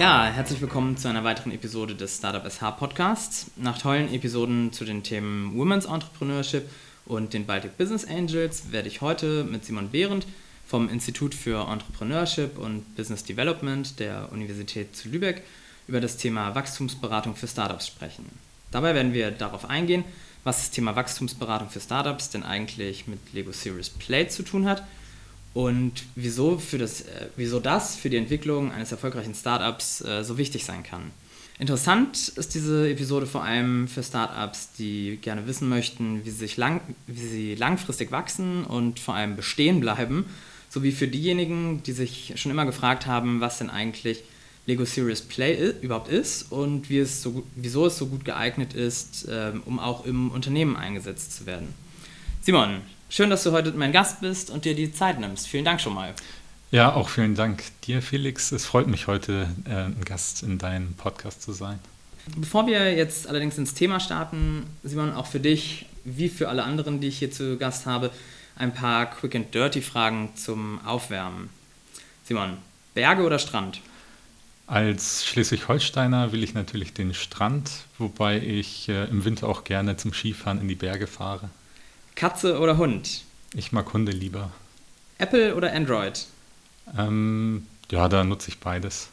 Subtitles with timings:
[0.00, 3.50] Ja, herzlich willkommen zu einer weiteren Episode des Startup SH Podcasts.
[3.56, 6.70] Nach tollen Episoden zu den Themen Women's Entrepreneurship
[7.04, 10.26] und den Baltic Business Angels werde ich heute mit Simon Behrendt
[10.66, 15.42] vom Institut für Entrepreneurship und Business Development der Universität zu Lübeck
[15.86, 18.24] über das Thema Wachstumsberatung für Startups sprechen.
[18.70, 20.04] Dabei werden wir darauf eingehen,
[20.44, 24.82] was das Thema Wachstumsberatung für Startups denn eigentlich mit Lego Series Play zu tun hat
[25.54, 30.38] und wieso, für das, äh, wieso das für die Entwicklung eines erfolgreichen Startups äh, so
[30.38, 31.10] wichtig sein kann.
[31.58, 36.56] Interessant ist diese Episode vor allem für Startups, die gerne wissen möchten, wie sie, sich
[36.56, 40.24] lang, wie sie langfristig wachsen und vor allem bestehen bleiben,
[40.70, 44.22] sowie für diejenigen, die sich schon immer gefragt haben, was denn eigentlich
[44.64, 49.26] Lego Serious Play überhaupt ist und wie es so, wieso es so gut geeignet ist,
[49.30, 51.74] ähm, um auch im Unternehmen eingesetzt zu werden.
[52.40, 55.46] Simon, schön, dass du heute mein Gast bist und dir die Zeit nimmst.
[55.46, 56.14] Vielen Dank schon mal.
[56.70, 58.52] Ja, auch vielen Dank dir, Felix.
[58.52, 61.80] Es freut mich heute, äh, ein Gast in deinem Podcast zu sein.
[62.36, 67.00] Bevor wir jetzt allerdings ins Thema starten, Simon, auch für dich, wie für alle anderen,
[67.00, 68.10] die ich hier zu Gast habe,
[68.56, 71.50] ein paar Quick and Dirty Fragen zum Aufwärmen.
[72.24, 72.58] Simon,
[72.94, 73.80] Berge oder Strand?
[74.68, 80.12] Als Schleswig-Holsteiner will ich natürlich den Strand, wobei ich äh, im Winter auch gerne zum
[80.12, 81.50] Skifahren in die Berge fahre.
[82.20, 83.22] Katze oder Hund?
[83.54, 84.52] Ich mag Hunde lieber.
[85.16, 86.26] Apple oder Android?
[86.98, 89.08] Ähm, ja, da nutze ich beides.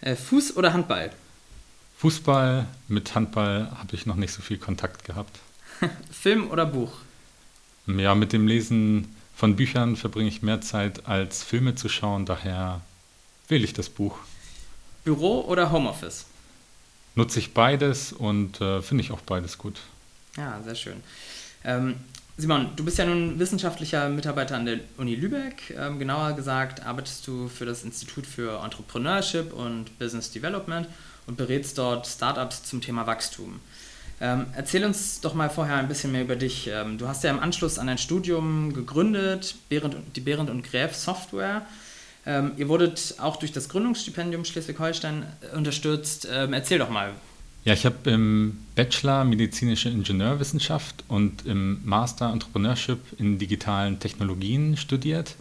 [0.00, 1.10] Äh, Fuß oder Handball?
[1.98, 5.38] Fußball, mit Handball habe ich noch nicht so viel Kontakt gehabt.
[6.10, 6.92] Film oder Buch?
[7.86, 12.80] Ja, mit dem Lesen von Büchern verbringe ich mehr Zeit als Filme zu schauen, daher
[13.48, 14.16] wähle ich das Buch.
[15.04, 16.24] Büro oder Homeoffice?
[17.16, 19.78] Nutze ich beides und äh, finde ich auch beides gut.
[20.38, 21.02] Ja, sehr schön.
[21.64, 21.96] Ähm,
[22.40, 25.74] Simon, du bist ja nun wissenschaftlicher Mitarbeiter an der Uni Lübeck.
[25.78, 30.88] Ähm, genauer gesagt arbeitest du für das Institut für Entrepreneurship und Business Development
[31.26, 33.60] und berätst dort Startups zum Thema Wachstum.
[34.22, 36.70] Ähm, erzähl uns doch mal vorher ein bisschen mehr über dich.
[36.72, 40.96] Ähm, du hast ja im Anschluss an dein Studium gegründet, Behrendt, die Behrendt und Gräf
[40.96, 41.66] Software.
[42.24, 46.26] Ähm, ihr wurdet auch durch das Gründungsstipendium Schleswig-Holstein äh, unterstützt.
[46.32, 47.12] Ähm, erzähl doch mal,
[47.64, 55.36] ja, ich habe im Bachelor medizinische Ingenieurwissenschaft und im Master Entrepreneurship in digitalen Technologien studiert.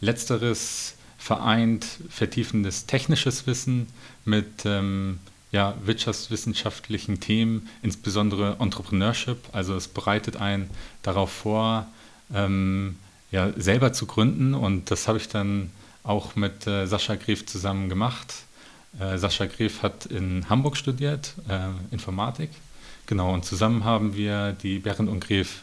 [0.00, 3.86] Letzteres vereint vertiefendes technisches Wissen
[4.26, 5.18] mit ähm,
[5.52, 9.38] ja, wirtschaftswissenschaftlichen Themen, insbesondere Entrepreneurship.
[9.52, 10.68] Also es bereitet einen
[11.02, 11.86] darauf vor,
[12.34, 12.96] ähm,
[13.30, 15.70] ja, selber zu gründen und das habe ich dann
[16.02, 18.34] auch mit äh, Sascha Gref zusammen gemacht.
[19.00, 22.50] Äh, Sascha Gref hat in Hamburg studiert, äh, Informatik.
[23.06, 25.62] Genau, und zusammen haben wir die Bernd und Gref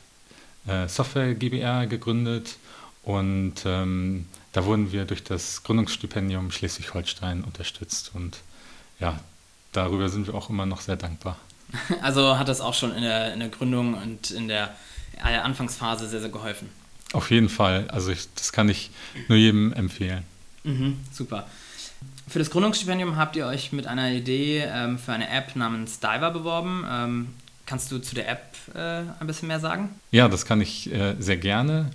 [0.68, 2.58] äh, Software GbR gegründet
[3.04, 8.42] und ähm, da wurden wir durch das Gründungsstipendium Schleswig-Holstein unterstützt und
[9.00, 9.20] ja,
[9.72, 11.38] darüber sind wir auch immer noch sehr dankbar.
[12.02, 14.76] Also hat das auch schon in der, in der Gründung und in der
[15.22, 16.70] Anfangsphase sehr, sehr geholfen.
[17.14, 17.88] Auf jeden Fall.
[17.90, 18.92] Also ich, das kann ich
[19.28, 20.24] nur jedem empfehlen.
[20.64, 21.48] Mhm, super.
[22.32, 26.32] Für das Gründungsstipendium habt ihr euch mit einer Idee ähm, für eine App namens Diver
[26.32, 26.86] beworben.
[26.90, 27.28] Ähm,
[27.66, 29.90] kannst du zu der App äh, ein bisschen mehr sagen?
[30.12, 31.92] Ja, das kann ich äh, sehr gerne.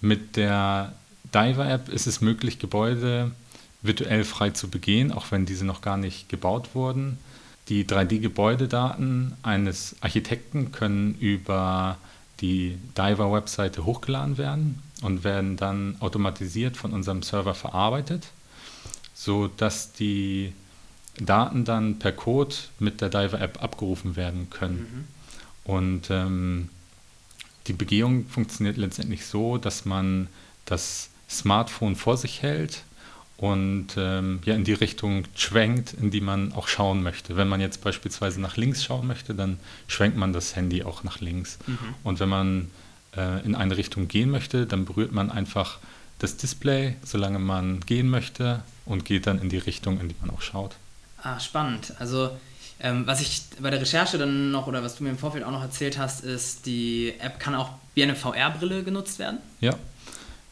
[0.00, 0.92] Mit der
[1.34, 3.32] Diver-App ist es möglich, Gebäude
[3.82, 7.18] virtuell frei zu begehen, auch wenn diese noch gar nicht gebaut wurden.
[7.68, 11.98] Die 3D-Gebäudedaten eines Architekten können über
[12.40, 18.28] die Diver-Webseite hochgeladen werden und werden dann automatisiert von unserem Server verarbeitet
[19.22, 20.52] so dass die
[21.16, 25.06] Daten dann per Code mit der Diver-App abgerufen werden können.
[25.64, 25.72] Mhm.
[25.72, 26.68] Und ähm,
[27.68, 30.26] die Begehung funktioniert letztendlich so, dass man
[30.64, 32.82] das Smartphone vor sich hält
[33.36, 37.36] und ähm, ja, in die Richtung schwenkt, in die man auch schauen möchte.
[37.36, 41.20] Wenn man jetzt beispielsweise nach links schauen möchte, dann schwenkt man das Handy auch nach
[41.20, 41.58] links.
[41.68, 41.78] Mhm.
[42.02, 42.70] Und wenn man
[43.16, 45.78] äh, in eine Richtung gehen möchte, dann berührt man einfach
[46.22, 50.30] das Display, solange man gehen möchte und geht dann in die Richtung, in die man
[50.30, 50.76] auch schaut.
[51.22, 51.94] Ah, spannend.
[51.98, 52.30] Also
[52.80, 55.50] ähm, was ich bei der Recherche dann noch oder was du mir im Vorfeld auch
[55.52, 59.38] noch erzählt hast, ist, die App kann auch wie eine VR-Brille genutzt werden?
[59.60, 59.74] Ja.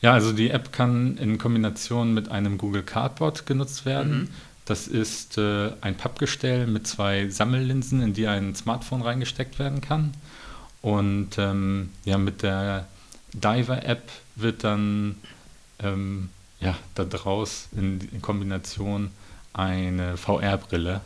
[0.03, 4.21] Ja, also die App kann in Kombination mit einem Google Cardboard genutzt werden.
[4.21, 4.29] Mhm.
[4.65, 10.15] Das ist äh, ein Pappgestell mit zwei Sammellinsen, in die ein Smartphone reingesteckt werden kann.
[10.81, 12.87] Und ähm, ja, mit der
[13.35, 15.17] Diver-App wird dann
[15.83, 16.29] ähm,
[16.61, 19.11] ja, daraus in, in Kombination
[19.53, 21.01] eine VR-Brille.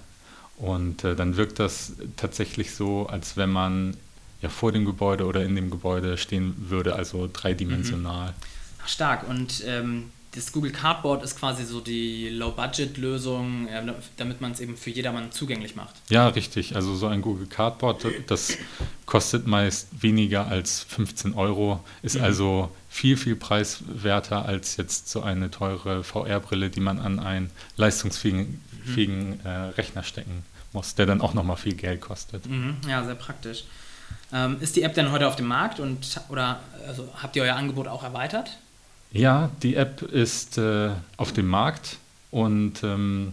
[0.56, 3.96] Und äh, dann wirkt das tatsächlich so, als wenn man
[4.40, 8.28] ja vor dem Gebäude oder in dem Gebäude stehen würde, also dreidimensional.
[8.28, 8.34] Mhm.
[8.82, 9.28] Ach, stark.
[9.28, 14.76] Und ähm, das Google Cardboard ist quasi so die Low-Budget-Lösung, äh, damit man es eben
[14.76, 15.94] für jedermann zugänglich macht.
[16.08, 16.74] Ja, richtig.
[16.74, 18.58] Also so ein Google Cardboard, das
[19.06, 22.24] kostet meist weniger als 15 Euro, ist mhm.
[22.24, 28.60] also viel, viel preiswerter als jetzt so eine teure VR-Brille, die man an einen leistungsfähigen
[28.84, 29.40] mhm.
[29.44, 32.46] äh, Rechner stecken muss, der dann auch nochmal viel Geld kostet.
[32.46, 32.78] Mhm.
[32.88, 33.64] Ja, sehr praktisch.
[34.32, 37.54] Ähm, ist die App denn heute auf dem Markt und oder also habt ihr euer
[37.54, 38.58] Angebot auch erweitert?
[39.14, 41.98] Ja, die App ist äh, auf dem Markt
[42.32, 43.32] und ähm,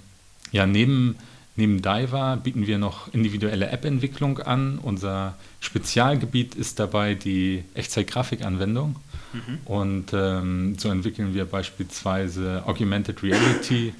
[0.51, 1.15] ja, neben,
[1.55, 4.77] neben Diver bieten wir noch individuelle App-Entwicklung an.
[4.77, 8.95] Unser Spezialgebiet ist dabei die Echtzeit-Grafikanwendung.
[9.33, 9.57] Mhm.
[9.65, 13.95] Und ähm, so entwickeln wir beispielsweise Augmented Reality,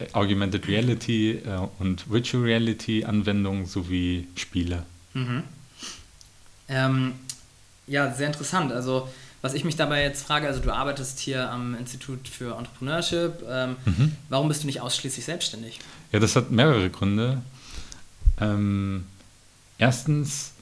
[0.00, 4.84] äh, Augmented Reality äh, und Virtual Reality Anwendungen sowie Spiele.
[5.12, 5.44] Mhm.
[6.68, 7.12] Ähm,
[7.86, 8.72] ja, sehr interessant.
[8.72, 9.08] Also
[9.44, 13.76] was ich mich dabei jetzt frage, also du arbeitest hier am Institut für Entrepreneurship, ähm,
[13.84, 14.16] mhm.
[14.30, 15.80] warum bist du nicht ausschließlich selbstständig?
[16.12, 17.42] Ja, das hat mehrere Gründe.
[18.40, 19.04] Ähm,
[19.76, 20.52] erstens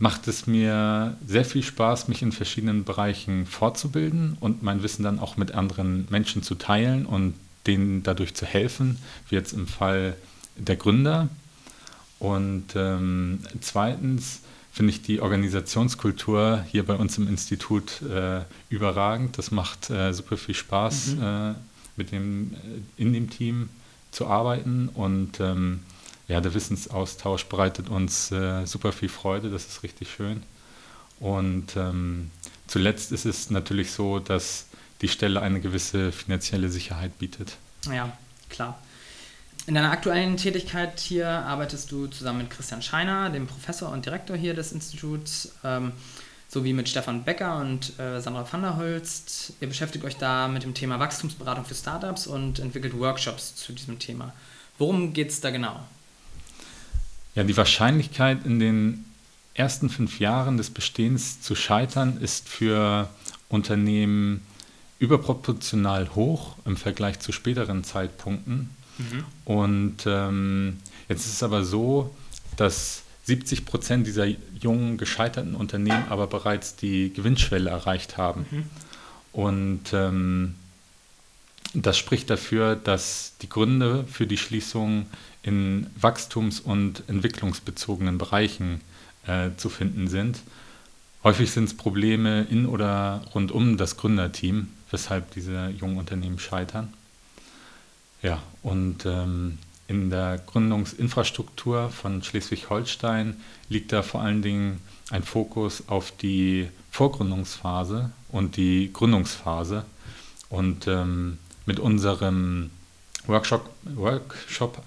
[0.00, 5.20] macht es mir sehr viel Spaß, mich in verschiedenen Bereichen fortzubilden und mein Wissen dann
[5.20, 7.34] auch mit anderen Menschen zu teilen und
[7.68, 8.98] denen dadurch zu helfen,
[9.28, 10.16] wie jetzt im Fall
[10.56, 11.28] der Gründer.
[12.18, 14.40] Und ähm, zweitens
[14.72, 19.38] finde ich die Organisationskultur hier bei uns im Institut äh, überragend.
[19.38, 21.22] Das macht äh, super viel Spaß, mhm.
[21.22, 21.54] äh,
[21.96, 23.68] mit dem, äh, in dem Team
[24.10, 25.80] zu arbeiten und ähm,
[26.28, 30.42] ja, der Wissensaustausch bereitet uns äh, super viel Freude, das ist richtig schön.
[31.20, 32.30] Und ähm,
[32.66, 34.66] zuletzt ist es natürlich so, dass
[35.00, 37.56] die Stelle eine gewisse finanzielle Sicherheit bietet.
[37.90, 38.16] Ja,
[38.50, 38.78] klar.
[39.68, 44.34] In deiner aktuellen Tätigkeit hier arbeitest du zusammen mit Christian Scheiner, dem Professor und Direktor
[44.34, 45.92] hier des Instituts, ähm,
[46.48, 49.52] sowie mit Stefan Becker und äh, Sandra van der Holst.
[49.60, 53.98] Ihr beschäftigt euch da mit dem Thema Wachstumsberatung für Startups und entwickelt Workshops zu diesem
[53.98, 54.32] Thema.
[54.78, 55.78] Worum geht es da genau?
[57.34, 59.04] Ja, die Wahrscheinlichkeit in den
[59.52, 63.10] ersten fünf Jahren des Bestehens zu scheitern ist für
[63.50, 64.46] Unternehmen
[64.98, 68.70] überproportional hoch im Vergleich zu späteren Zeitpunkten.
[68.98, 69.24] Mhm.
[69.44, 70.78] Und ähm,
[71.08, 72.14] jetzt ist es aber so,
[72.56, 74.26] dass 70 Prozent dieser
[74.60, 78.46] jungen gescheiterten Unternehmen aber bereits die Gewinnschwelle erreicht haben.
[78.50, 78.64] Mhm.
[79.32, 80.54] Und ähm,
[81.74, 85.06] das spricht dafür, dass die Gründe für die Schließung
[85.42, 88.80] in wachstums- und entwicklungsbezogenen Bereichen
[89.26, 90.40] äh, zu finden sind.
[91.22, 96.92] Häufig sind es Probleme in oder rund um das Gründerteam, weshalb diese jungen Unternehmen scheitern.
[98.22, 103.36] Ja, und ähm, in der Gründungsinfrastruktur von Schleswig-Holstein
[103.68, 104.80] liegt da vor allen Dingen
[105.10, 109.84] ein Fokus auf die Vorgründungsphase und die Gründungsphase.
[110.50, 112.70] Und ähm, mit unserem
[113.26, 114.78] Workshop-Angebot Workshop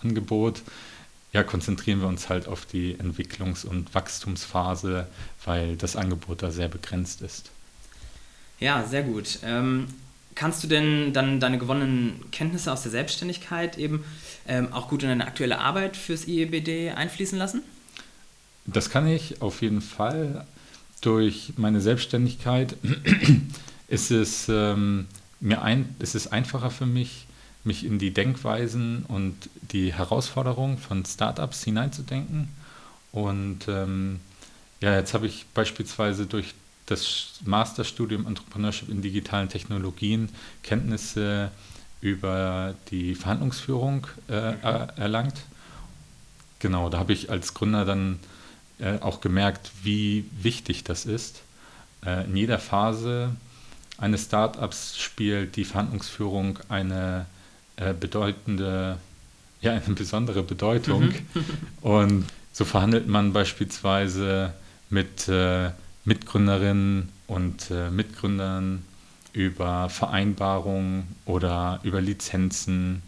[1.33, 5.07] ja, konzentrieren wir uns halt auf die Entwicklungs- und Wachstumsphase,
[5.45, 7.51] weil das Angebot da sehr begrenzt ist.
[8.59, 9.39] Ja, sehr gut.
[9.43, 9.87] Ähm,
[10.35, 14.03] Kannst du denn dann deine gewonnenen Kenntnisse aus der Selbstständigkeit eben
[14.47, 17.61] ähm, auch gut in deine aktuelle Arbeit fürs IEBD einfließen lassen?
[18.65, 20.45] Das kann ich auf jeden Fall.
[21.01, 22.75] Durch meine Selbstständigkeit
[23.87, 25.07] ist es, ähm,
[25.39, 27.25] mir ein, ist es einfacher für mich,
[27.63, 29.35] mich in die Denkweisen und
[29.71, 32.49] die Herausforderungen von Startups hineinzudenken.
[33.11, 34.19] Und ähm,
[34.79, 36.53] ja, jetzt habe ich beispielsweise durch
[36.91, 40.29] das Masterstudium Entrepreneurship in digitalen Technologien
[40.63, 41.51] Kenntnisse
[42.01, 44.53] über die Verhandlungsführung äh,
[44.97, 45.41] erlangt.
[46.59, 48.19] Genau, da habe ich als Gründer dann
[48.79, 51.41] äh, auch gemerkt, wie wichtig das ist.
[52.05, 53.35] Äh, in jeder Phase
[53.97, 57.27] eines Startups spielt die Verhandlungsführung eine
[57.77, 58.97] äh, bedeutende,
[59.61, 61.13] ja, eine besondere Bedeutung.
[61.33, 61.45] Mhm.
[61.81, 64.53] Und so verhandelt man beispielsweise
[64.89, 65.69] mit äh,
[66.11, 68.83] Mitgründerinnen und äh, Mitgründern
[69.31, 73.01] über Vereinbarungen oder über Lizenzen,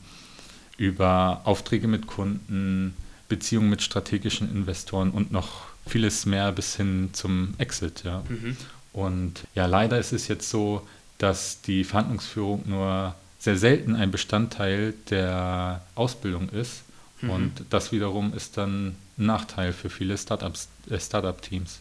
[0.77, 2.93] über Aufträge mit Kunden,
[3.27, 8.05] Beziehungen mit strategischen Investoren und noch vieles mehr bis hin zum Exit.
[8.05, 8.23] Ja.
[8.29, 8.55] Mhm.
[8.93, 14.93] Und ja, leider ist es jetzt so, dass die Verhandlungsführung nur sehr selten ein Bestandteil
[15.09, 16.83] der Ausbildung ist.
[17.19, 17.29] Mhm.
[17.29, 21.79] Und das wiederum ist dann ein Nachteil für viele äh, Startup-Teams.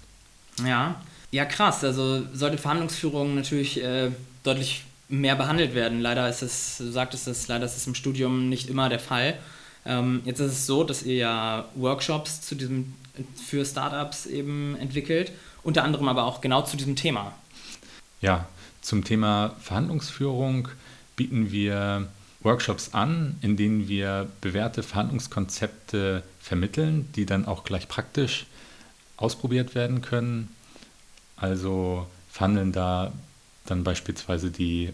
[0.64, 1.85] Ja, ja krass.
[1.85, 4.11] Also sollte Verhandlungsführung natürlich äh,
[4.42, 6.00] deutlich mehr behandelt werden.
[6.00, 9.38] Leider ist es, du sagtest es, leider ist es im Studium nicht immer der Fall.
[9.85, 12.94] Ähm, jetzt ist es so, dass ihr ja Workshops zu diesem,
[13.47, 15.32] für Startups eben entwickelt,
[15.62, 17.35] unter anderem aber auch genau zu diesem Thema.
[18.21, 18.47] Ja,
[18.80, 20.68] zum Thema Verhandlungsführung
[21.16, 22.09] bieten wir
[22.40, 28.47] Workshops an, in denen wir bewährte Verhandlungskonzepte vermitteln, die dann auch gleich praktisch
[29.23, 30.49] ausprobiert werden können.
[31.37, 33.12] Also verhandeln da
[33.67, 34.91] dann beispielsweise die,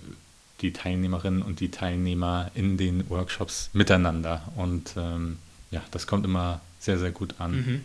[0.60, 4.42] die Teilnehmerinnen und die Teilnehmer in den Workshops miteinander.
[4.56, 5.38] Und ähm,
[5.70, 7.52] ja, das kommt immer sehr, sehr gut an.
[7.52, 7.84] Mhm.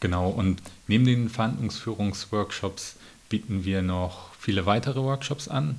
[0.00, 2.96] Genau, und neben den Verhandlungsführungsworkshops
[3.28, 5.78] bieten wir noch viele weitere Workshops an,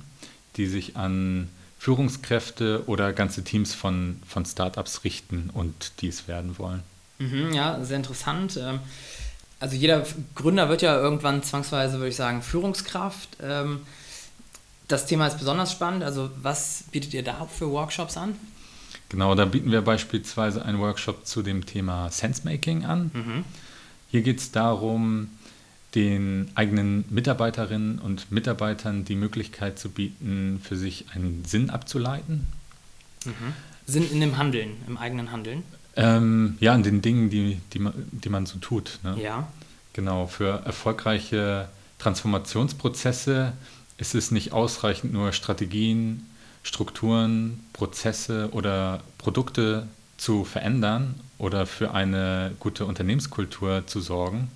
[0.56, 6.82] die sich an Führungskräfte oder ganze Teams von, von Startups richten und dies werden wollen.
[7.18, 8.56] Mhm, ja, sehr interessant.
[8.56, 8.80] Ähm,
[9.60, 13.36] also jeder Gründer wird ja irgendwann zwangsweise, würde ich sagen, Führungskraft.
[13.42, 13.80] Ähm,
[14.88, 16.04] das Thema ist besonders spannend.
[16.04, 18.36] Also was bietet ihr da für Workshops an?
[19.08, 23.10] Genau, da bieten wir beispielsweise einen Workshop zu dem Thema Sensemaking an.
[23.12, 23.44] Mhm.
[24.10, 25.30] Hier geht es darum,
[25.94, 32.46] den eigenen Mitarbeiterinnen und Mitarbeitern die Möglichkeit zu bieten, für sich einen Sinn abzuleiten.
[33.24, 33.52] Mhm.
[33.86, 35.62] Sinn in dem Handeln, im eigenen Handeln?
[35.96, 38.98] Ähm, ja, in den Dingen, die, die, man, die man so tut.
[39.02, 39.16] Ne?
[39.22, 39.48] Ja.
[39.92, 43.52] Genau, für erfolgreiche Transformationsprozesse
[43.96, 46.28] ist es nicht ausreichend, nur Strategien,
[46.64, 49.86] Strukturen, Prozesse oder Produkte
[50.16, 54.50] zu verändern oder für eine gute Unternehmenskultur zu sorgen,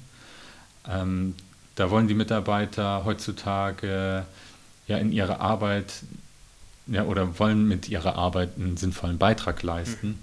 [0.88, 1.34] ähm,
[1.74, 4.24] da wollen die Mitarbeiter heutzutage
[4.88, 6.02] ja in ihrer Arbeit
[6.86, 10.08] ja, oder wollen mit ihrer Arbeit einen sinnvollen Beitrag leisten.
[10.08, 10.18] Mhm.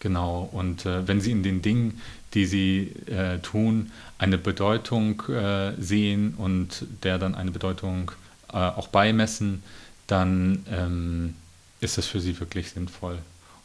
[0.00, 2.00] Genau, und äh, wenn sie in den Dingen,
[2.34, 8.12] die sie äh, tun, eine Bedeutung äh, sehen und der dann eine Bedeutung
[8.52, 9.62] äh, auch beimessen,
[10.06, 11.34] dann ähm,
[11.80, 13.18] ist das für sie wirklich sinnvoll.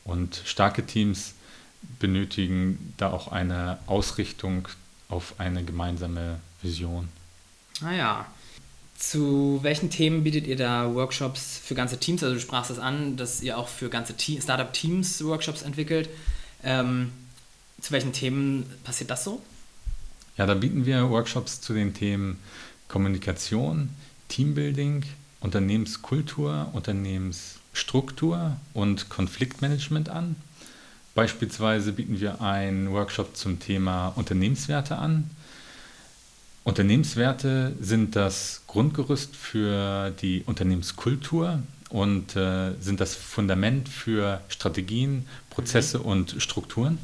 [0.04, 1.36] Und starke Teams
[2.00, 4.68] benötigen da auch eine Ausrichtung
[5.10, 7.10] auf eine gemeinsame Vision.
[7.84, 8.26] Ah ja.
[8.98, 12.24] Zu welchen Themen bietet ihr da Workshops für ganze Teams?
[12.24, 16.10] Also du sprachst es an, dass ihr auch für ganze Te Startup-Teams Workshops entwickelt.
[16.64, 17.12] Ähm,
[17.82, 19.42] zu welchen Themen passiert das so?
[20.38, 22.40] Ja, da bieten wir Workshops zu den Themen
[22.88, 23.90] Kommunikation,
[24.30, 25.04] Teambuilding,
[25.42, 30.36] Unternehmenskultur, Unternehmensstruktur und Konfliktmanagement an.
[31.16, 35.30] Beispielsweise bieten wir einen Workshop zum Thema Unternehmenswerte an.
[36.64, 46.00] Unternehmenswerte sind das Grundgerüst für die Unternehmenskultur und äh, sind das Fundament für Strategien, Prozesse
[46.00, 46.06] mhm.
[46.06, 46.98] und Strukturen.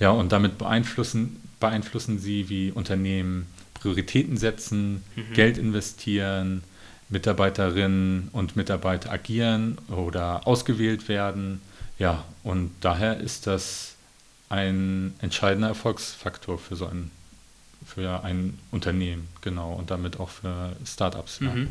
[0.00, 5.32] Ja, und damit beeinflussen, beeinflussen sie, wie Unternehmen Prioritäten setzen, mhm.
[5.34, 6.64] Geld investieren,
[7.08, 11.60] Mitarbeiterinnen und Mitarbeiter agieren oder ausgewählt werden
[12.02, 13.94] ja, und daher ist das
[14.48, 17.12] ein entscheidender Erfolgsfaktor für so ein,
[17.94, 21.40] für ein Unternehmen, genau, und damit auch für Startups.
[21.40, 21.68] Mhm.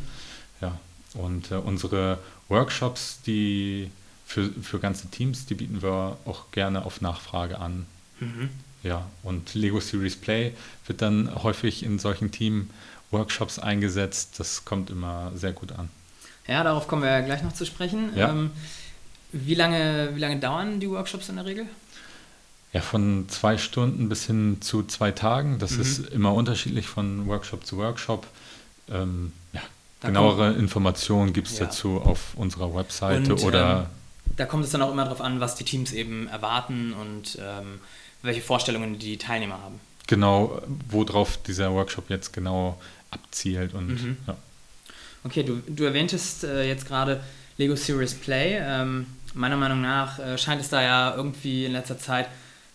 [0.61, 0.67] Ja.
[0.67, 0.79] ja.
[1.19, 3.89] Und äh, unsere Workshops, die
[4.25, 7.85] für, für ganze Teams, die bieten wir auch gerne auf Nachfrage an.
[8.19, 8.49] Mhm.
[8.83, 10.53] Ja, und Lego Series Play
[10.87, 14.39] wird dann häufig in solchen Team-Workshops eingesetzt.
[14.39, 15.89] Das kommt immer sehr gut an.
[16.47, 18.15] Ja, darauf kommen wir gleich noch zu sprechen.
[18.15, 18.29] Ja.
[18.29, 18.51] Ähm,
[19.31, 21.67] wie lange, wie lange dauern die Workshops in der Regel?
[22.73, 25.59] Ja, von zwei Stunden bis hin zu zwei Tagen.
[25.59, 25.81] Das mhm.
[25.81, 28.25] ist immer unterschiedlich von Workshop zu Workshop.
[28.89, 29.61] Ähm, ja,
[30.01, 31.65] genauere Informationen gibt es ja.
[31.65, 33.89] dazu auf unserer Webseite und, oder.
[33.89, 37.37] Ähm, da kommt es dann auch immer darauf an, was die Teams eben erwarten und
[37.41, 37.81] ähm,
[38.21, 39.79] welche Vorstellungen die Teilnehmer haben.
[40.07, 42.79] Genau, worauf dieser Workshop jetzt genau
[43.11, 44.17] abzielt und mhm.
[44.27, 44.37] ja.
[45.23, 47.21] Okay, du, du erwähntest äh, jetzt gerade
[47.57, 48.57] Lego Serious Play.
[48.59, 52.27] Ähm, meiner Meinung nach äh, scheint es da ja irgendwie in letzter Zeit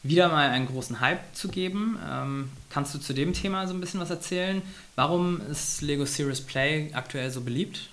[0.08, 1.98] wieder mal einen großen Hype zu geben.
[2.08, 4.62] Ähm, kannst du zu dem Thema so ein bisschen was erzählen?
[4.94, 7.88] Warum ist Lego Series Play aktuell so beliebt?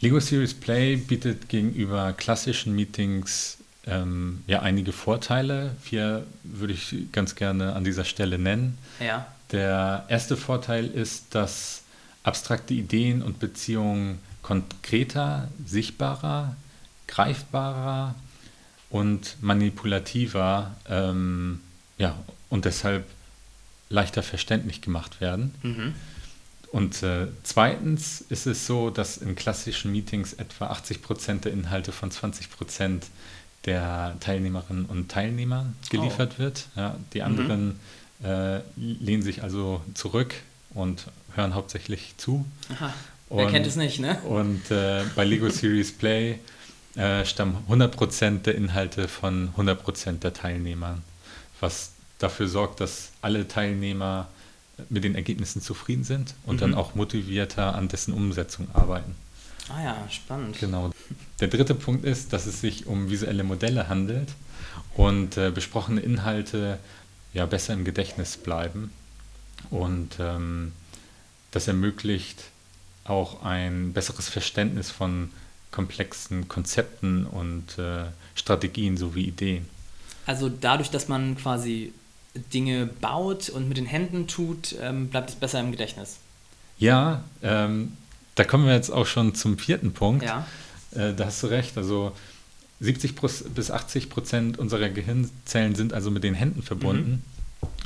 [0.00, 5.74] Lego Series Play bietet gegenüber klassischen Meetings ähm, ja einige Vorteile.
[5.82, 8.78] Vier würde ich ganz gerne an dieser Stelle nennen.
[9.00, 9.26] Ja.
[9.52, 11.82] Der erste Vorteil ist, dass
[12.22, 16.56] abstrakte Ideen und Beziehungen konkreter, sichtbarer,
[17.06, 18.14] greifbarer
[18.94, 21.58] und manipulativer ähm,
[21.98, 22.16] ja,
[22.48, 23.04] und deshalb
[23.88, 25.52] leichter verständlich gemacht werden.
[25.62, 25.94] Mhm.
[26.70, 31.90] Und äh, zweitens ist es so, dass in klassischen Meetings etwa 80 Prozent der Inhalte
[31.90, 33.06] von 20 Prozent
[33.64, 36.42] der Teilnehmerinnen und Teilnehmer geliefert oh.
[36.42, 36.66] wird.
[36.76, 37.80] Ja, die anderen
[38.20, 38.24] mhm.
[38.24, 40.36] äh, lehnen sich also zurück
[40.72, 42.46] und hören hauptsächlich zu.
[42.72, 42.94] Aha.
[43.28, 44.20] Wer kennt es nicht, ne?
[44.20, 46.38] Und äh, bei Lego Series Play
[46.96, 50.98] äh, stammen 100% der Inhalte von 100% der Teilnehmer,
[51.60, 54.28] was dafür sorgt, dass alle Teilnehmer
[54.88, 56.60] mit den Ergebnissen zufrieden sind und mhm.
[56.60, 59.14] dann auch motivierter an dessen Umsetzung arbeiten.
[59.68, 60.58] Ah ja, spannend.
[60.60, 60.90] Genau.
[61.40, 64.28] Der dritte Punkt ist, dass es sich um visuelle Modelle handelt
[64.94, 66.78] und äh, besprochene Inhalte
[67.32, 68.92] ja besser im Gedächtnis bleiben.
[69.70, 70.72] Und ähm,
[71.50, 72.44] das ermöglicht
[73.04, 75.30] auch ein besseres Verständnis von
[75.74, 78.04] komplexen Konzepten und äh,
[78.36, 79.66] Strategien sowie Ideen.
[80.24, 81.92] Also dadurch, dass man quasi
[82.52, 86.18] Dinge baut und mit den Händen tut, ähm, bleibt es besser im Gedächtnis.
[86.78, 87.96] Ja, ähm,
[88.36, 90.24] da kommen wir jetzt auch schon zum vierten Punkt.
[90.24, 90.46] Ja.
[90.92, 91.76] Äh, da hast du recht.
[91.76, 92.12] Also
[92.78, 93.16] 70
[93.54, 97.24] bis 80 Prozent unserer Gehirnzellen sind also mit den Händen verbunden.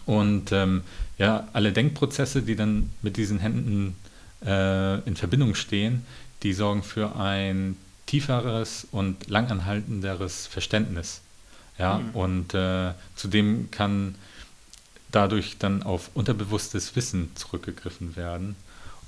[0.04, 0.12] Mhm.
[0.12, 0.82] Und ähm,
[1.16, 3.96] ja, alle Denkprozesse, die dann mit diesen Händen
[4.44, 6.04] äh, in Verbindung stehen,
[6.42, 7.76] die sorgen für ein
[8.06, 11.20] tieferes und langanhaltenderes Verständnis.
[11.78, 12.10] Ja, mhm.
[12.10, 14.16] und äh, zudem kann
[15.12, 18.56] dadurch dann auf unterbewusstes Wissen zurückgegriffen werden.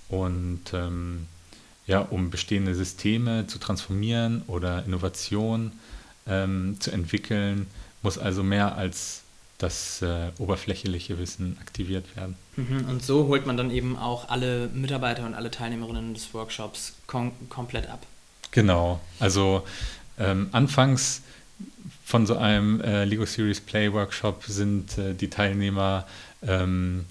[0.09, 1.27] Und ähm,
[1.87, 5.73] ja, um bestehende Systeme zu transformieren oder Innovation
[6.27, 7.67] ähm, zu entwickeln,
[8.03, 9.23] muss also mehr als
[9.63, 12.37] das äh, oberflächliche Wissen aktiviert werden.
[12.57, 16.95] Mhm, und so holt man dann eben auch alle Mitarbeiter und alle Teilnehmerinnen des Workshops
[17.07, 18.07] kom komplett ab.
[18.51, 19.65] Genau, also
[20.19, 21.23] ähm, anfangs
[22.05, 26.07] von so einem äh, Lego Series Play Workshop sind äh, die Teilnehmer
[26.43, 27.05] ähm,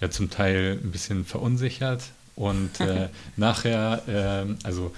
[0.00, 2.02] ja zum Teil ein bisschen verunsichert
[2.36, 4.94] und äh, nachher, ähm, also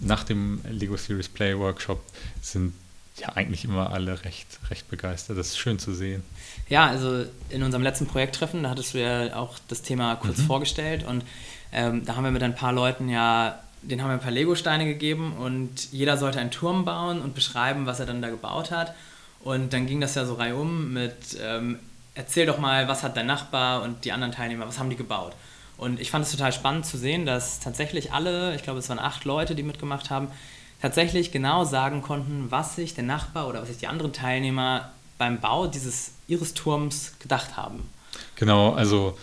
[0.00, 2.02] nach dem Lego Series Play Workshop
[2.42, 2.74] sind
[3.20, 5.38] ja eigentlich immer alle recht, recht begeistert.
[5.38, 6.22] Das ist schön zu sehen.
[6.68, 10.46] Ja, also in unserem letzten Projekttreffen, da hattest du ja auch das Thema kurz mhm.
[10.46, 11.24] vorgestellt und
[11.72, 14.86] ähm, da haben wir mit ein paar Leuten ja, denen haben wir ein paar Lego-Steine
[14.86, 18.94] gegeben und jeder sollte einen Turm bauen und beschreiben, was er dann da gebaut hat.
[19.44, 21.78] Und dann ging das ja so reihum mit, ähm,
[22.14, 25.34] erzähl doch mal, was hat dein Nachbar und die anderen Teilnehmer, was haben die gebaut?
[25.76, 28.98] Und ich fand es total spannend zu sehen, dass tatsächlich alle, ich glaube es waren
[28.98, 30.28] acht Leute, die mitgemacht haben,
[30.80, 35.40] tatsächlich genau sagen konnten, was sich der Nachbar oder was sich die anderen Teilnehmer beim
[35.40, 37.88] Bau dieses ihres Turms gedacht haben.
[38.36, 39.18] Genau, also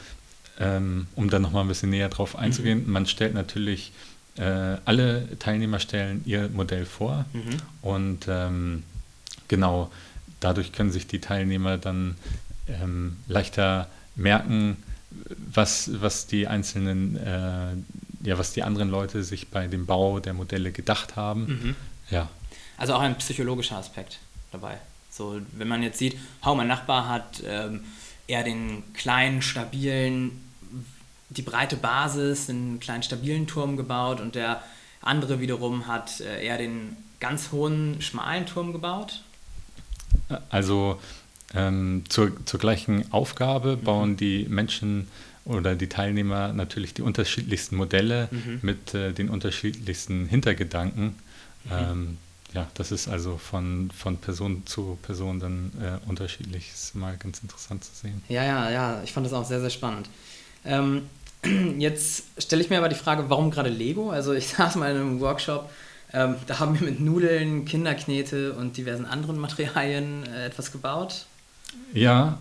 [0.59, 2.91] ähm, um dann nochmal ein bisschen näher drauf einzugehen, mhm.
[2.91, 3.91] man stellt natürlich,
[4.37, 7.57] äh, alle Teilnehmer stellen ihr Modell vor mhm.
[7.81, 8.83] und ähm,
[9.47, 9.91] genau
[10.39, 12.15] dadurch können sich die Teilnehmer dann
[12.67, 14.77] ähm, leichter merken,
[15.53, 17.73] was, was die einzelnen äh,
[18.25, 21.45] ja, was die anderen Leute sich bei dem Bau der Modelle gedacht haben.
[21.45, 21.75] Mhm.
[22.09, 22.29] Ja.
[22.77, 24.19] Also auch ein psychologischer Aspekt
[24.51, 24.77] dabei.
[25.09, 27.85] So, wenn man jetzt sieht, hau, mein Nachbar hat ähm,
[28.27, 30.41] eher den kleinen, stabilen,
[31.29, 34.61] die breite Basis, einen kleinen, stabilen Turm gebaut und der
[35.01, 39.21] andere wiederum hat äh, eher den ganz hohen, schmalen Turm gebaut.
[40.49, 40.99] Also
[41.53, 44.17] ähm, zur, zur gleichen Aufgabe bauen mhm.
[44.17, 45.07] die Menschen
[45.45, 48.59] oder die Teilnehmer natürlich die unterschiedlichsten Modelle mhm.
[48.61, 51.15] mit äh, den unterschiedlichsten Hintergedanken.
[51.65, 51.71] Mhm.
[51.71, 52.17] Ähm,
[52.53, 56.71] ja, das ist also von, von Person zu Person dann äh, unterschiedlich.
[56.73, 58.23] Ist mal ganz interessant zu sehen.
[58.29, 60.09] Ja, ja, ja, ich fand das auch sehr, sehr spannend.
[60.63, 61.03] Ähm,
[61.77, 64.09] jetzt stelle ich mir aber die Frage, warum gerade Lego?
[64.09, 65.69] Also ich saß mal in einem Workshop,
[66.13, 71.25] ähm, da haben wir mit Nudeln, Kinderknete und diversen anderen Materialien äh, etwas gebaut.
[71.93, 72.39] Ja,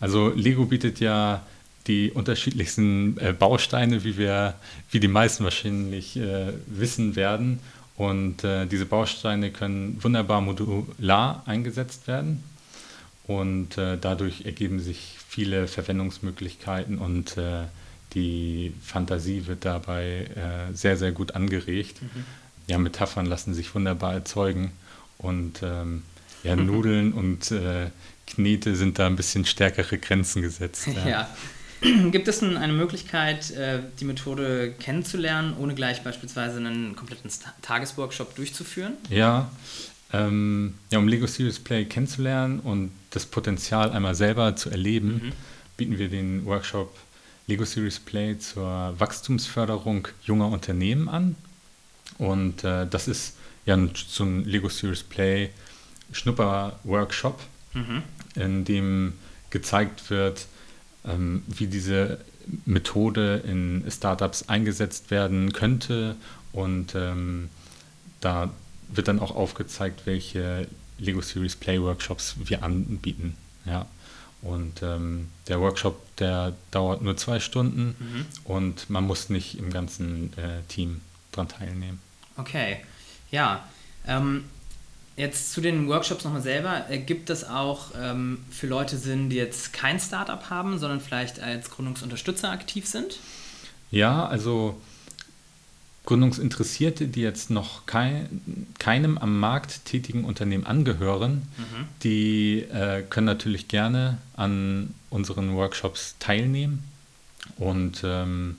[0.00, 1.42] also Lego bietet ja
[1.86, 4.54] die unterschiedlichsten äh, Bausteine, wie wir,
[4.90, 7.60] wie die meisten wahrscheinlich äh, wissen werden.
[7.96, 12.42] Und äh, diese Bausteine können wunderbar modular eingesetzt werden.
[13.26, 17.64] Und äh, dadurch ergeben sich viele Verwendungsmöglichkeiten und äh,
[18.14, 22.00] die Fantasie wird dabei äh, sehr, sehr gut angeregt.
[22.02, 22.24] Mhm.
[22.68, 24.72] Ja, Metaphern lassen sich wunderbar erzeugen.
[25.18, 26.02] Und ähm,
[26.42, 27.52] ja, Nudeln und
[28.26, 30.88] Knete sind da ein bisschen stärkere Grenzen gesetzt.
[30.96, 31.08] Ja.
[31.08, 31.28] ja.
[32.10, 38.94] Gibt es eine Möglichkeit, äh, die Methode kennenzulernen, ohne gleich beispielsweise einen kompletten Tagesworkshop durchzuführen?
[39.10, 39.50] Ja,
[40.12, 45.32] ähm, ja, um Lego Serious Play kennenzulernen und das Potenzial einmal selber zu erleben, mhm.
[45.76, 46.96] bieten wir den Workshop
[47.46, 51.36] Lego Serious Play zur Wachstumsförderung junger Unternehmen an.
[52.18, 55.50] Und äh, das ist ja so ein Lego Serious Play
[56.12, 57.40] Schnupper-Workshop,
[57.74, 58.02] mhm.
[58.34, 59.12] in dem
[59.50, 60.46] gezeigt wird,
[61.04, 62.18] ähm, wie diese
[62.64, 66.16] Methode in Startups eingesetzt werden könnte.
[66.52, 67.48] Und ähm,
[68.20, 68.50] da
[68.88, 73.36] wird dann auch aufgezeigt, welche Lego Series Play Workshops wir anbieten.
[73.64, 73.86] Ja.
[74.42, 78.26] Und ähm, der Workshop, der dauert nur zwei Stunden mhm.
[78.44, 81.00] und man muss nicht im ganzen äh, Team
[81.32, 82.00] dran teilnehmen.
[82.36, 82.78] Okay,
[83.30, 83.68] ja.
[84.06, 84.44] Ähm,
[85.16, 86.84] Jetzt zu den Workshops nochmal selber.
[87.06, 91.70] Gibt es auch ähm, für Leute Sinn, die jetzt kein Startup haben, sondern vielleicht als
[91.70, 93.18] Gründungsunterstützer aktiv sind?
[93.90, 94.78] Ja, also
[96.04, 101.88] Gründungsinteressierte, die jetzt noch kein, keinem am Markt tätigen Unternehmen angehören, mhm.
[102.02, 106.84] die äh, können natürlich gerne an unseren Workshops teilnehmen.
[107.56, 108.56] Und ähm,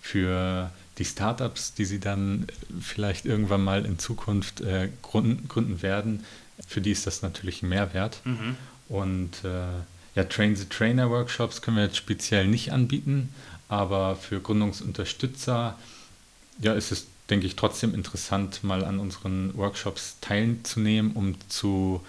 [0.00, 2.46] für die Startups, die sie dann
[2.80, 6.24] vielleicht irgendwann mal in Zukunft äh, gründen, gründen, werden,
[6.66, 8.20] für die ist das natürlich ein Mehrwert.
[8.24, 8.56] Mhm.
[8.88, 9.68] Und äh,
[10.14, 13.28] ja, Train the Trainer Workshops können wir jetzt speziell nicht anbieten,
[13.68, 15.78] aber für Gründungsunterstützer
[16.60, 22.04] ja, ist es, denke ich, trotzdem interessant, mal an unseren Workshops teilzunehmen, um zu,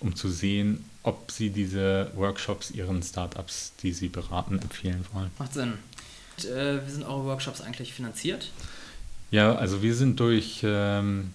[0.00, 5.30] um zu sehen, ob sie diese Workshops ihren Startups, die sie beraten, empfehlen wollen.
[5.38, 5.74] Macht Sinn.
[6.44, 8.50] Äh, wie sind eure Workshops eigentlich finanziert?
[9.30, 11.34] Ja, also wir sind durch ähm,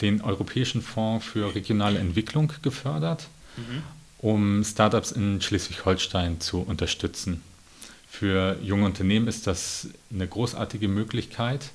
[0.00, 3.82] den Europäischen Fonds für regionale Entwicklung gefördert, mhm.
[4.18, 7.42] um Startups in Schleswig-Holstein zu unterstützen.
[8.08, 11.70] Für junge Unternehmen ist das eine großartige Möglichkeit,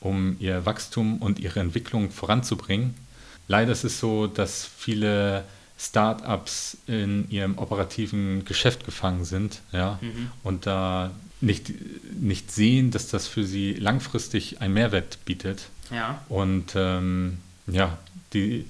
[0.00, 2.94] um ihr Wachstum und ihre Entwicklung voranzubringen.
[3.48, 5.44] Leider ist es so, dass viele
[5.78, 10.30] Startups in ihrem operativen Geschäft gefangen sind ja, mhm.
[10.42, 11.72] und da nicht,
[12.20, 15.68] nicht sehen, dass das für sie langfristig einen Mehrwert bietet.
[15.90, 16.22] Ja.
[16.28, 17.98] Und ähm, ja,
[18.32, 18.66] die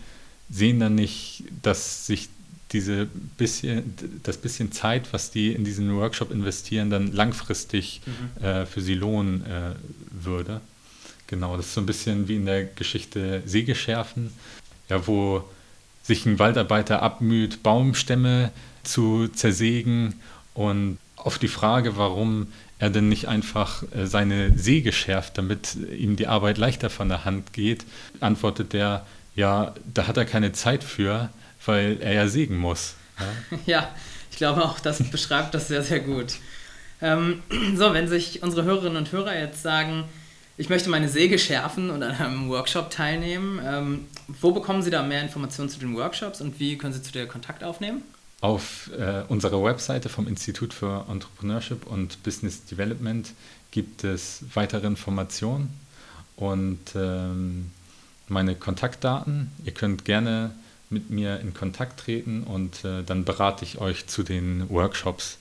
[0.50, 2.28] sehen dann nicht, dass sich
[2.72, 3.06] diese
[3.38, 8.44] bisschen, das bisschen Zeit, was die in diesen Workshop investieren, dann langfristig mhm.
[8.44, 9.74] äh, für sie lohnen äh,
[10.10, 10.60] würde.
[11.26, 14.32] Genau, das ist so ein bisschen wie in der Geschichte Sägeschärfen,
[14.88, 15.44] ja, wo
[16.02, 18.50] sich ein Waldarbeiter abmüht, Baumstämme
[18.82, 20.14] zu zersägen
[20.54, 26.16] und auf die Frage, warum er denn nicht einfach äh, seine Säge schärft, damit ihm
[26.16, 27.84] die Arbeit leichter von der Hand geht,
[28.20, 31.30] antwortet er, ja, da hat er keine Zeit für,
[31.64, 32.94] weil er ja sägen muss.
[33.18, 33.90] Ja, ja
[34.30, 36.34] ich glaube auch, das beschreibt das sehr, sehr gut.
[37.00, 37.42] Ähm,
[37.76, 40.04] so, wenn sich unsere Hörerinnen und Hörer jetzt sagen,
[40.56, 44.06] ich möchte meine Säge schärfen und an einem Workshop teilnehmen, ähm,
[44.40, 47.26] wo bekommen Sie da mehr Informationen zu den Workshops und wie können Sie zu dir
[47.26, 48.02] Kontakt aufnehmen?
[48.40, 53.32] Auf äh, unserer Webseite vom Institut für Entrepreneurship und Business Development
[53.72, 55.70] gibt es weitere Informationen
[56.36, 57.72] und ähm,
[58.28, 59.50] meine Kontaktdaten.
[59.64, 60.52] Ihr könnt gerne
[60.88, 65.38] mit mir in Kontakt treten und äh, dann berate ich euch zu den Workshops.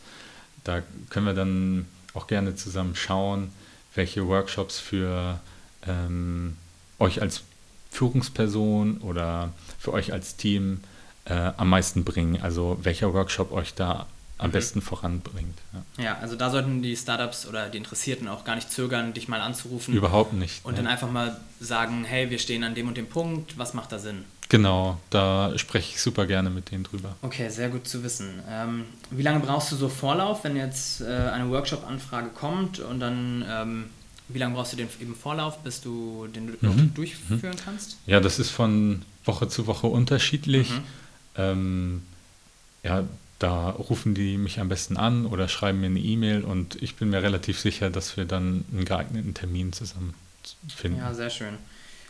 [0.64, 0.82] Da
[1.12, 3.52] können wir dann auch gerne zusammen schauen,
[3.94, 5.40] welche Workshops für
[5.86, 6.58] ähm,
[6.98, 7.44] euch als
[7.92, 10.82] Führungsperson oder für euch als Team
[11.30, 12.42] äh, am meisten bringen.
[12.42, 14.54] Also welcher Workshop euch da am mhm.
[14.54, 15.58] besten voranbringt.
[15.98, 16.04] Ja.
[16.04, 16.18] ja.
[16.20, 19.94] also da sollten die Startups oder die Interessierten auch gar nicht zögern, dich mal anzurufen.
[19.94, 20.64] Überhaupt nicht.
[20.64, 20.84] Und ja.
[20.84, 24.00] dann einfach mal sagen, hey, wir stehen an dem und dem Punkt, was macht da
[24.00, 24.26] Sinn?
[24.50, 27.16] Genau, da spreche ich super gerne mit denen drüber.
[27.22, 28.42] Okay, sehr gut zu wissen.
[28.50, 33.44] Ähm, wie lange brauchst du so Vorlauf, wenn jetzt äh, eine Workshop-Anfrage kommt und dann,
[33.50, 33.86] ähm,
[34.30, 36.94] wie lange brauchst du den eben Vorlauf, bis du den mhm.
[36.94, 37.66] durchführen mhm.
[37.66, 37.98] kannst?
[38.06, 40.72] Ja, das ist von Woche zu Woche unterschiedlich.
[41.38, 42.04] Ähm,
[42.84, 43.04] ja,
[43.40, 47.10] da rufen die mich am besten an oder schreiben mir eine E-Mail und ich bin
[47.10, 50.14] mir relativ sicher, dass wir dann einen geeigneten Termin zusammen
[50.76, 50.98] finden.
[50.98, 51.58] Ja, sehr schön.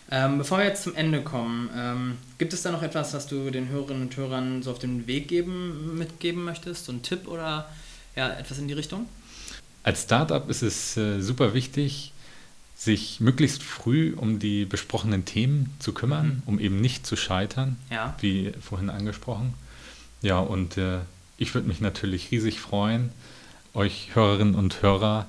[0.10, 3.50] Ähm, bevor wir jetzt zum Ende kommen, ähm, gibt es da noch etwas, was du
[3.50, 6.86] den Hörerinnen und Hörern so auf den Weg geben, mitgeben möchtest?
[6.86, 7.70] So ein Tipp oder
[8.16, 9.08] ja, etwas in die Richtung?
[9.84, 12.14] Als Startup ist es äh, super wichtig,
[12.78, 16.44] sich möglichst früh um die besprochenen Themen zu kümmern, mhm.
[16.46, 18.16] um eben nicht zu scheitern, ja.
[18.22, 19.56] wie vorhin angesprochen.
[20.22, 21.00] Ja, und äh,
[21.38, 23.12] ich würde mich natürlich riesig freuen,
[23.74, 25.26] euch Hörerinnen und Hörer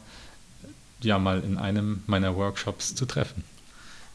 [1.00, 3.44] ja mal in einem meiner Workshops zu treffen.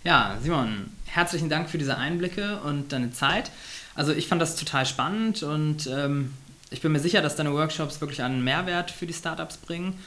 [0.04, 3.52] Ja, Simon, herzlichen Dank für diese Einblicke und deine Zeit.
[3.96, 6.34] Also ich fand das total spannend und ähm,
[6.70, 10.00] ich bin mir sicher, dass deine Workshops wirklich einen Mehrwert für die Startups bringen.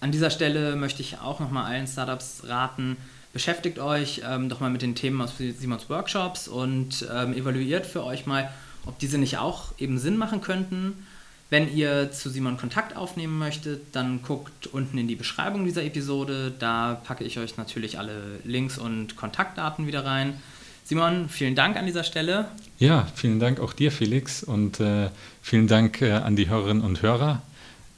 [0.00, 2.96] An dieser Stelle möchte ich auch nochmal allen Startups raten,
[3.32, 8.04] beschäftigt euch ähm, doch mal mit den Themen aus Simons Workshops und ähm, evaluiert für
[8.04, 8.50] euch mal,
[8.84, 11.06] ob diese nicht auch eben Sinn machen könnten.
[11.52, 16.52] Wenn ihr zu Simon Kontakt aufnehmen möchtet, dann guckt unten in die Beschreibung dieser Episode.
[16.58, 20.40] Da packe ich euch natürlich alle Links und Kontaktdaten wieder rein.
[20.84, 22.46] Simon, vielen Dank an dieser Stelle.
[22.78, 25.10] Ja, vielen Dank auch dir, Felix, und äh,
[25.42, 27.42] vielen Dank äh, an die Hörerinnen und Hörer,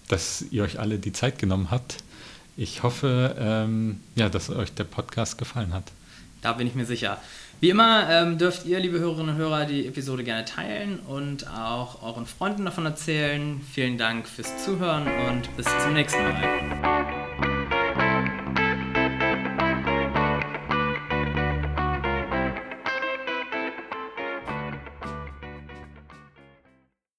[0.09, 1.99] dass ihr euch alle die Zeit genommen habt.
[2.57, 5.91] Ich hoffe, ähm, ja, dass euch der Podcast gefallen hat.
[6.43, 7.19] Da bin ich mir sicher.
[7.61, 12.03] Wie immer ähm, dürft ihr, liebe Hörerinnen und Hörer, die Episode gerne teilen und auch
[12.03, 13.61] euren Freunden davon erzählen.
[13.73, 17.24] Vielen Dank fürs Zuhören und bis zum nächsten Mal.